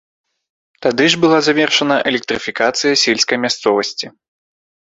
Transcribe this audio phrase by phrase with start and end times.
[0.85, 4.07] Тады ж была завершана электрыфікацыя сельскай мясцовасці.